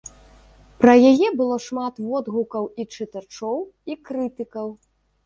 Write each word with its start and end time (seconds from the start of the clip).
Пра 0.83 0.93
яе 1.09 1.27
было 1.41 1.57
шмат 1.65 2.01
водгукаў 2.05 2.65
і 2.85 2.87
чытачоў, 2.97 3.57
і 3.91 3.99
крытыкаў. 4.09 4.67